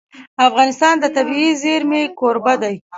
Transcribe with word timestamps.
افغانستان 0.47 0.95
د 0.99 1.05
طبیعي 1.15 1.51
زیرمې 1.63 2.03
کوربه 2.19 2.53
دی. 2.61 2.75